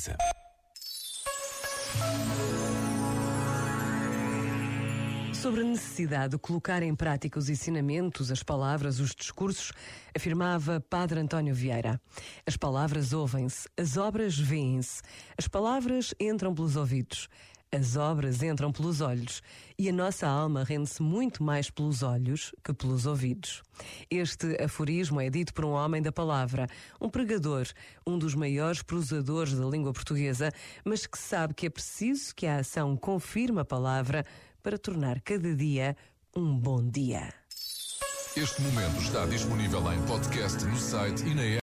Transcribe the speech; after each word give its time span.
Renascença. 0.00 0.16
Sobre 5.34 5.62
a 5.62 5.64
necessidade 5.64 6.32
de 6.32 6.38
colocar 6.38 6.82
em 6.82 6.94
prática 6.94 7.38
os 7.38 7.48
ensinamentos, 7.48 8.30
as 8.30 8.42
palavras, 8.42 9.00
os 9.00 9.14
discursos, 9.14 9.72
afirmava 10.14 10.80
Padre 10.80 11.20
António 11.20 11.54
Vieira. 11.54 12.00
As 12.46 12.56
palavras 12.56 13.12
ouvem-se, 13.12 13.68
as 13.76 13.96
obras 13.96 14.38
veem-se, 14.38 15.02
as 15.36 15.48
palavras 15.48 16.14
entram 16.20 16.54
pelos 16.54 16.76
ouvidos, 16.76 17.28
as 17.72 17.96
obras 17.96 18.42
entram 18.42 18.72
pelos 18.72 19.00
olhos 19.00 19.42
e 19.78 19.88
a 19.88 19.92
nossa 19.92 20.26
alma 20.26 20.64
rende-se 20.64 21.00
muito 21.02 21.42
mais 21.42 21.70
pelos 21.70 22.02
olhos 22.02 22.52
que 22.64 22.72
pelos 22.72 23.06
ouvidos. 23.06 23.62
Este 24.10 24.60
aforismo 24.62 25.20
é 25.20 25.30
dito 25.30 25.54
por 25.54 25.64
um 25.64 25.70
homem 25.70 26.02
da 26.02 26.10
palavra, 26.10 26.66
um 27.00 27.08
pregador, 27.08 27.66
um 28.06 28.18
dos 28.18 28.34
maiores 28.34 28.82
prosadores 28.82 29.54
da 29.54 29.64
língua 29.64 29.92
portuguesa, 29.92 30.50
mas 30.84 31.06
que 31.06 31.18
sabe 31.18 31.54
que 31.54 31.66
é 31.66 31.70
preciso 31.70 32.34
que 32.34 32.46
a 32.46 32.58
ação 32.58 32.96
confirme 32.96 33.60
a 33.60 33.64
palavra 33.64 34.26
para 34.62 34.76
tornar 34.76 35.20
cada 35.20 35.54
dia 35.54 35.96
um 36.36 36.56
bom 36.58 36.82
dia. 36.82 37.32
Este 38.36 38.62
momento 38.62 39.00
está 39.00 39.26
disponível 39.26 39.80
em 39.92 40.00
podcast 40.06 40.64
no 40.64 40.76
site 40.76 41.24
e 41.24 41.34
na 41.34 41.42
app. 41.42 41.58